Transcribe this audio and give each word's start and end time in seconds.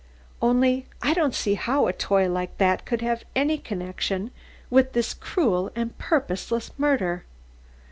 Only 0.41 0.87
I 1.03 1.13
don't 1.13 1.35
see 1.35 1.53
how 1.53 1.85
a 1.85 1.93
toy 1.93 2.27
like 2.27 2.57
that 2.57 2.87
could 2.87 3.03
have 3.03 3.23
any 3.35 3.59
connection 3.59 4.31
with 4.71 4.93
this 4.93 5.13
cruel 5.13 5.69
and 5.75 5.95
purposeless 5.99 6.71
murder. 6.79 7.23